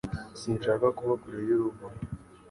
Sinshaka 0.39 0.87
kuba 0.97 1.13
kure 1.21 1.39
y'urugo 1.49 1.85